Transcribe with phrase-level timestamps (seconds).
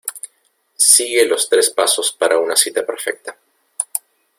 [0.77, 3.37] sigue los tres pasos para una cita perfecta.